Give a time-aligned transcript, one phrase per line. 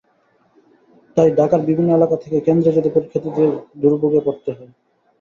[1.17, 3.49] তাই ঢাকার বিভিন্ন এলাকা থেকে কেন্দ্রে যেতে পরীক্ষার্থীদের
[3.81, 4.71] দুর্ভোগে পড়তে হয়।